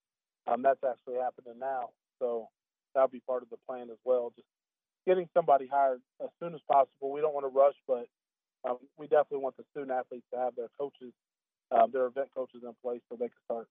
[0.46, 1.90] um, that's actually happening now.
[2.20, 2.49] So
[2.94, 4.33] that'll be part of the plan as well.
[4.37, 4.46] Just
[5.05, 7.11] getting somebody hired as soon as possible.
[7.11, 8.07] We don't want to rush, but
[8.68, 11.12] um, we definitely want the student athletes to have their coaches,
[11.72, 13.68] um, their event coaches in place so they can start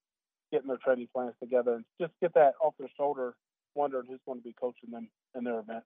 [0.52, 3.36] getting their training plans together and just get that off their shoulder,
[3.74, 5.84] wondering who's going to be coaching them in their event.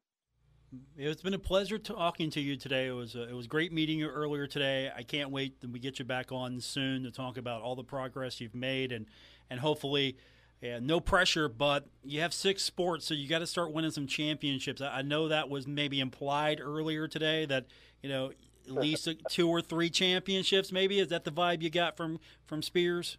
[0.75, 1.01] Mm-hmm.
[1.01, 2.87] It's been a pleasure talking to you today.
[2.87, 4.91] It was a, it was great meeting you earlier today.
[4.95, 7.83] I can't wait that we get you back on soon to talk about all the
[7.83, 9.05] progress you've made and
[9.49, 10.17] and hopefully
[10.61, 14.07] yeah, no pressure, but you have six sports, so you got to start winning some
[14.07, 14.81] championships.
[14.81, 17.67] I know that was maybe implied earlier today that
[18.03, 18.31] you know
[18.67, 20.71] at least two or three championships.
[20.71, 23.17] Maybe is that the vibe you got from from Spears?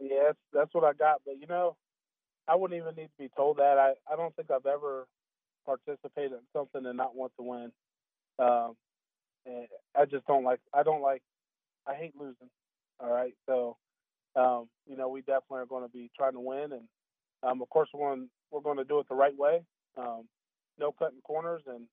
[0.00, 1.22] Yeah, that's, that's what I got.
[1.24, 1.76] But you know,
[2.48, 3.78] I wouldn't even need to be told that.
[3.78, 5.06] I I don't think I've ever
[5.66, 7.72] participated in something and not want to win.
[8.38, 8.76] Um,
[9.46, 10.60] and I just don't like.
[10.72, 11.22] I don't like.
[11.86, 12.50] I hate losing.
[13.00, 13.76] All right, so
[14.36, 16.88] um, you know, we definitely are going to be trying to win, and
[17.42, 19.62] um, of course, we're going we're going to do it the right way.
[19.96, 20.24] Um,
[20.78, 21.86] no cutting corners, and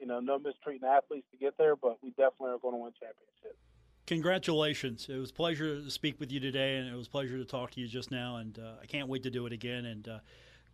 [0.00, 1.76] you know, no mistreating athletes to get there.
[1.76, 3.60] But we definitely are going to win championships.
[4.06, 5.06] Congratulations!
[5.08, 7.44] It was a pleasure to speak with you today, and it was a pleasure to
[7.44, 8.36] talk to you just now.
[8.36, 9.86] And uh, I can't wait to do it again.
[9.86, 10.18] And uh,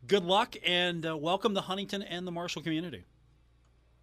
[0.09, 3.05] good luck, and uh, welcome to Huntington and the Marshall community.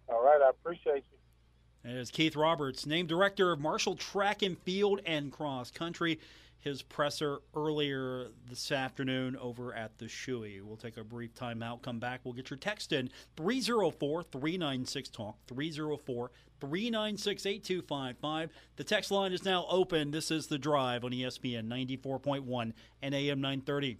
[0.08, 1.90] All right, I appreciate you.
[1.90, 6.18] As Keith Roberts, named director of Marshall Track and Field and Cross Country
[6.60, 10.60] his presser earlier this afternoon over at the Shewey.
[10.60, 12.20] We'll take a brief timeout, come back.
[12.24, 18.50] We'll get your text in 304 396 Talk, 304 396 8255.
[18.76, 20.10] The text line is now open.
[20.10, 23.98] This is The Drive on ESPN 94.1 and AM 930.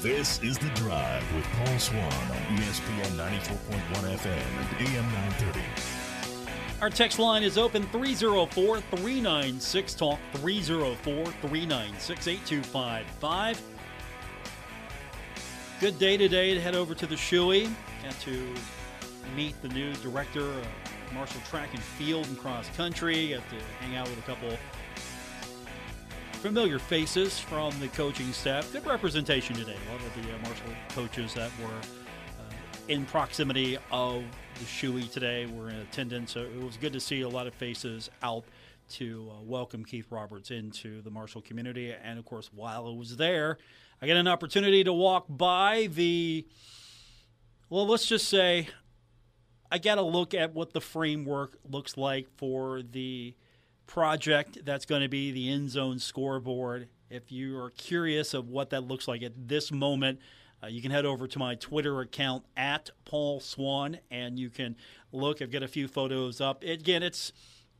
[0.00, 6.01] This is The Drive with Paul Swann on ESPN 94.1 FM and AM 930.
[6.82, 13.62] Our text line is open 304 396 Talk 304 396 8255.
[15.78, 17.72] Good day today to head over to the Shewey.
[18.02, 18.52] Got to
[19.36, 20.66] meet the new director of
[21.14, 23.28] Marshall Track and Field and Cross Country.
[23.28, 24.50] Got to hang out with a couple
[26.40, 28.72] familiar faces from the coaching staff.
[28.72, 29.76] Good representation today.
[29.88, 31.80] A lot of the uh, Marshall coaches that were
[32.88, 34.24] in proximity of
[34.58, 36.32] the Shewey today We're in attendance.
[36.32, 38.44] So it was good to see a lot of faces out
[38.90, 41.92] to uh, welcome Keith Roberts into the Marshall community.
[41.92, 43.58] And of course, while I was there,
[44.00, 46.46] I got an opportunity to walk by the,
[47.70, 48.68] well, let's just say
[49.70, 53.34] I got to look at what the framework looks like for the
[53.86, 56.88] project that's going to be the end zone scoreboard.
[57.08, 60.18] If you are curious of what that looks like at this moment,
[60.62, 64.76] uh, you can head over to my Twitter account at Paul Swann and you can
[65.12, 65.42] look.
[65.42, 66.62] I've got a few photos up.
[66.62, 67.32] Again, it's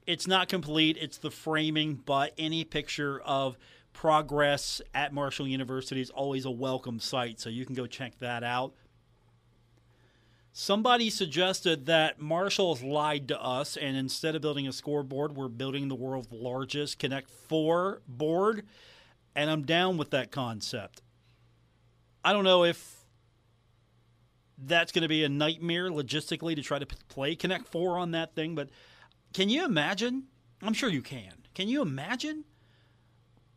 [0.07, 0.97] it's not complete.
[1.01, 3.57] It's the framing, but any picture of
[3.93, 7.39] progress at Marshall University is always a welcome sight.
[7.39, 8.73] So you can go check that out.
[10.55, 15.89] Somebody suggested that Marshall's lied to us, and instead of building a scoreboard, we're building
[15.89, 18.65] the world's largest Connect Four board,
[19.35, 21.01] and I'm down with that concept.
[22.25, 23.05] I don't know if
[24.59, 28.35] that's going to be a nightmare logistically to try to play Connect Four on that
[28.35, 28.69] thing, but
[29.33, 30.25] can you imagine?
[30.63, 31.33] I'm sure you can.
[31.55, 32.45] Can you imagine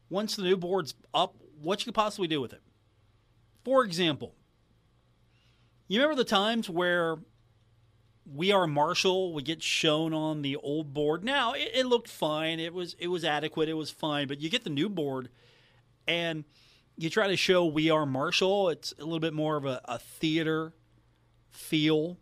[0.09, 2.61] once the new board's up, what you could possibly do with it?
[3.63, 4.35] For example,
[5.87, 7.17] you remember the times where
[8.25, 11.23] we are Marshall would get shown on the old board.
[11.23, 12.59] Now it, it, looked fine.
[12.59, 13.69] It was it was adequate.
[13.69, 14.27] It was fine.
[14.27, 15.29] But you get the new board,
[16.07, 16.43] and
[16.97, 18.69] you try to show we are Marshall.
[18.69, 20.73] It's a little bit more of a, a theater
[21.49, 22.17] feel,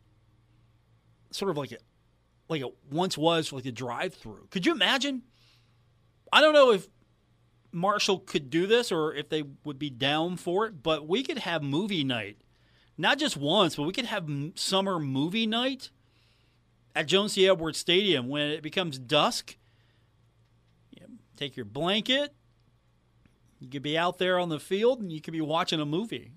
[1.32, 1.78] sort of like a
[2.50, 4.48] like it once was like a drive through.
[4.50, 5.24] Could you imagine?
[6.32, 6.88] I don't know if
[7.72, 11.40] Marshall could do this or if they would be down for it, but we could
[11.40, 12.38] have movie night.
[12.98, 15.90] Not just once, but we could have summer movie night
[16.96, 17.48] at Joan C.
[17.48, 19.58] Edwards Stadium when it becomes dusk.
[20.92, 22.34] You take your blanket.
[23.64, 26.32] You could be out there on the field and you could be watching a movie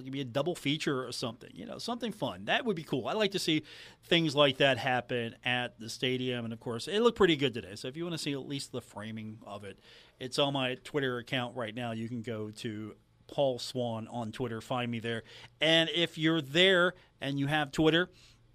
[0.00, 2.46] it could be a double feature or something, you know, something fun.
[2.46, 3.08] That would be cool.
[3.08, 3.62] I'd like to see
[4.04, 6.44] things like that happen at the stadium.
[6.44, 7.74] And of course, it looked pretty good today.
[7.74, 9.78] So if you want to see at least the framing of it,
[10.18, 11.92] it's on my Twitter account right now.
[11.92, 12.94] You can go to
[13.26, 15.22] Paul Swann on Twitter, find me there.
[15.60, 18.10] And if you're there and you have Twitter,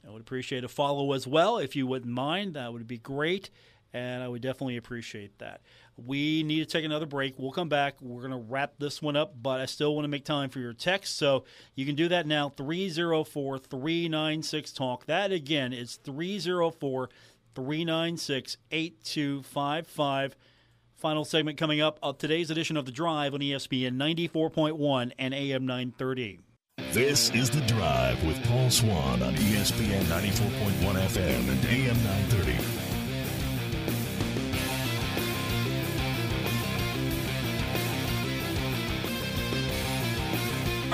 [0.07, 1.57] I would appreciate a follow as well.
[1.57, 3.49] If you wouldn't mind, that would be great.
[3.93, 5.61] And I would definitely appreciate that.
[5.97, 7.35] We need to take another break.
[7.37, 8.01] We'll come back.
[8.01, 10.59] We're going to wrap this one up, but I still want to make time for
[10.59, 11.17] your text.
[11.17, 15.05] So you can do that now 304 396 Talk.
[15.05, 17.09] That again is 304
[17.55, 20.35] 396 8255.
[20.95, 25.65] Final segment coming up of today's edition of The Drive on ESPN 94.1 and AM
[25.65, 26.39] 930.
[26.91, 32.74] This is The Drive with Paul Swann on ESPN 94.1 FM and AM 930.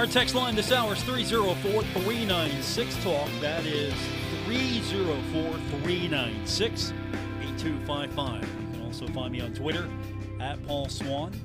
[0.01, 3.29] Our text line this hour is 304 396 Talk.
[3.39, 3.93] That is
[4.45, 5.51] 304
[5.83, 6.93] 396
[7.39, 8.41] 8255.
[8.41, 9.87] You can also find me on Twitter
[10.39, 11.39] at Paul Swann.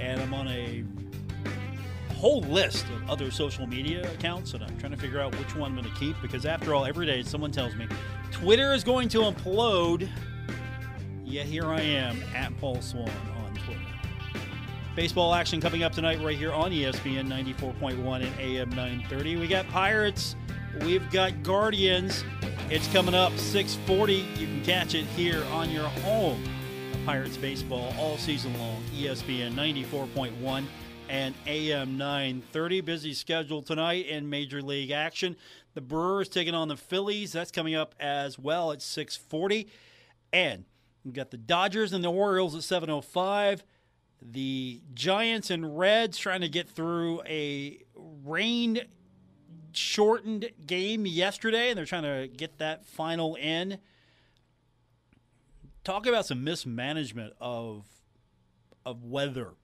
[0.00, 0.84] And I'm on a
[2.12, 5.72] whole list of other social media accounts, and I'm trying to figure out which one
[5.72, 7.88] I'm going to keep because, after all, every day someone tells me
[8.30, 10.10] Twitter is going to implode.
[11.24, 13.37] Yet here I am at Paul Swann
[14.98, 19.36] Baseball action coming up tonight right here on ESPN 94.1 and AM 930.
[19.36, 20.34] We got Pirates.
[20.80, 22.24] We've got Guardians.
[22.68, 24.14] It's coming up 640.
[24.14, 26.42] You can catch it here on your home.
[27.06, 28.82] Pirates baseball all season long.
[28.92, 30.64] ESPN 94.1
[31.08, 32.80] and AM 930.
[32.80, 35.36] Busy schedule tonight in Major League action.
[35.74, 37.30] The Brewers taking on the Phillies.
[37.30, 39.68] That's coming up as well at 640.
[40.32, 40.64] And
[41.04, 43.62] we've got the Dodgers and the Orioles at 705
[44.20, 47.78] the Giants and Reds trying to get through a
[48.24, 48.80] rain
[49.72, 53.78] shortened game yesterday, and they're trying to get that final in.
[55.84, 57.84] Talk about some mismanagement of
[58.84, 59.54] of weather.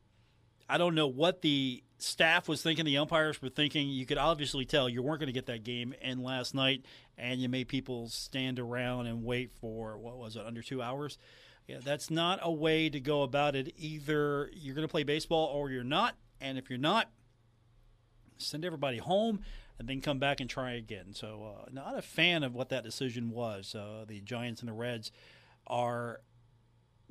[0.69, 3.89] I don't know what the staff was thinking, the umpires were thinking.
[3.89, 6.85] You could obviously tell you weren't going to get that game in last night,
[7.19, 11.19] and you made people stand around and wait for what was it, under two hours?
[11.67, 13.75] Yeah, that's not a way to go about it.
[13.79, 16.17] Either you're going to play baseball or you're not.
[16.41, 17.11] And if you're not,
[18.37, 19.41] send everybody home
[19.79, 21.15] and then come back and try again.
[21.15, 23.75] So, uh, not a fan of what that decision was.
[23.75, 25.11] Uh, the Giants and the Reds
[25.67, 26.21] are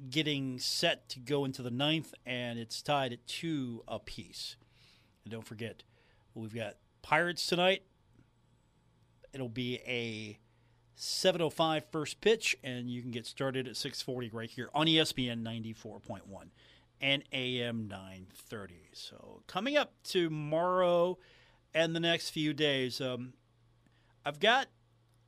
[0.09, 4.55] getting set to go into the ninth, and it's tied at two apiece.
[5.23, 5.83] And don't forget,
[6.35, 7.83] we've got Pirates tonight.
[9.33, 10.37] It'll be a
[10.95, 16.21] 705 first pitch, and you can get started at 640 right here on ESPN 94.1
[17.01, 18.89] and AM 930.
[18.93, 21.17] So coming up tomorrow
[21.73, 23.33] and the next few days, um,
[24.25, 24.67] I've got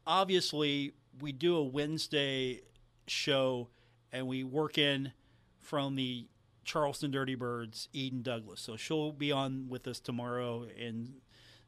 [0.07, 2.61] obviously we do a Wednesday
[3.07, 3.69] show
[4.11, 5.11] and we work in
[5.59, 6.27] from the
[6.63, 8.61] Charleston Dirty Birds, Eden Douglas.
[8.61, 11.15] So she'll be on with us tomorrow in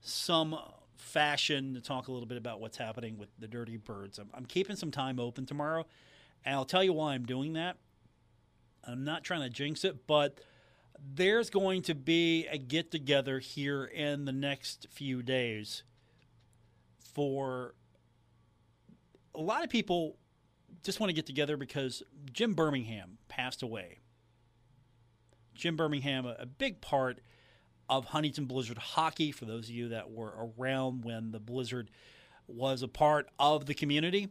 [0.01, 0.57] some
[0.97, 4.19] fashion to talk a little bit about what's happening with the Dirty Birds.
[4.19, 5.85] I'm, I'm keeping some time open tomorrow,
[6.45, 7.77] and I'll tell you why I'm doing that.
[8.83, 10.39] I'm not trying to jinx it, but
[11.15, 15.83] there's going to be a get together here in the next few days
[17.13, 17.75] for
[19.35, 20.17] a lot of people
[20.83, 23.99] just want to get together because Jim Birmingham passed away.
[25.53, 27.19] Jim Birmingham, a, a big part
[27.89, 31.89] of Huntington Blizzard hockey, for those of you that were around when the Blizzard
[32.47, 34.29] was a part of the community.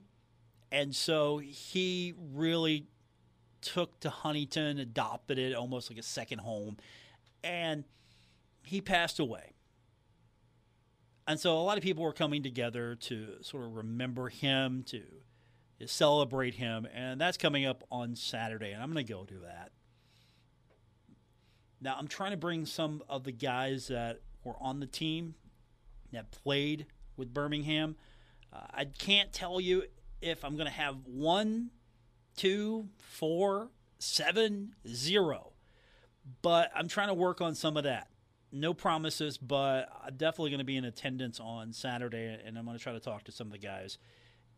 [0.73, 2.87] And so he really
[3.61, 6.77] took to Huntington, adopted it almost like a second home,
[7.43, 7.85] and
[8.65, 9.53] he passed away.
[11.27, 15.03] And so a lot of people were coming together to sort of remember him, to
[15.87, 19.73] celebrate him, and that's coming up on Saturday, and I'm going to go do that.
[21.81, 25.35] Now, I'm trying to bring some of the guys that were on the team
[26.13, 27.97] that played with Birmingham.
[28.53, 29.85] Uh, I can't tell you
[30.23, 31.71] if I'm going to have one,
[32.37, 35.53] two, four, seven, zero,
[36.43, 38.09] but I'm trying to work on some of that.
[38.53, 42.77] No promises, but I'm definitely going to be in attendance on Saturday, and I'm going
[42.77, 43.99] to try to talk to some of the guys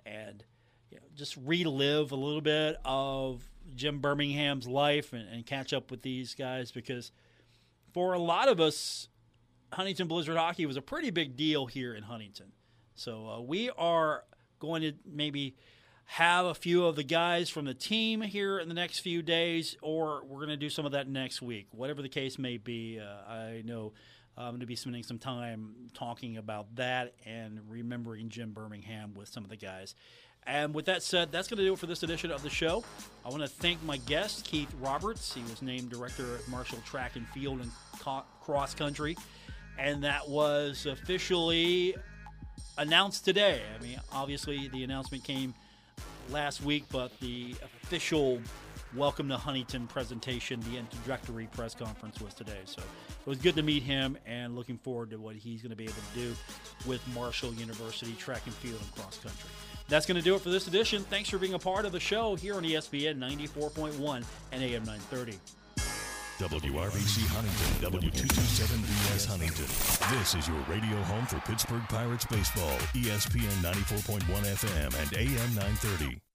[0.07, 0.45] and
[0.91, 3.43] you know, just relive a little bit of
[3.75, 7.13] Jim Birmingham's life and, and catch up with these guys because
[7.93, 9.09] for a lot of us,
[9.73, 12.53] Huntington Blizzard hockey was a pretty big deal here in Huntington.
[12.95, 14.25] So uh, we are
[14.59, 15.57] going to maybe
[16.05, 19.77] have a few of the guys from the team here in the next few days,
[19.83, 21.69] or we're going to do some of that next week.
[21.71, 23.93] Whatever the case may be, uh, I know
[24.35, 29.29] I'm going to be spending some time talking about that and remembering Jim Birmingham with
[29.29, 29.95] some of the guys.
[30.49, 32.83] And with that said, that's going to do it for this edition of the show.
[33.25, 35.35] I want to thank my guest, Keith Roberts.
[35.35, 37.71] He was named director at Marshall Track and Field and
[38.41, 39.15] Cross Country.
[39.79, 41.95] And that was officially
[42.79, 43.61] announced today.
[43.79, 45.53] I mean, obviously, the announcement came
[46.31, 48.41] last week, but the official
[48.97, 52.61] welcome to Huntington presentation, the introductory press conference was today.
[52.65, 55.77] So it was good to meet him and looking forward to what he's going to
[55.77, 56.35] be able to do
[56.87, 59.51] with Marshall University track and field and cross country.
[59.89, 61.03] That's going to do it for this edition.
[61.05, 65.39] Thanks for being a part of the show here on ESPN 94.1 and AM 930.
[66.39, 70.19] WRVC Huntington, W227BS Huntington.
[70.19, 76.28] This is your radio home for Pittsburgh Pirates baseball, ESPN 94.1 FM and AM 930.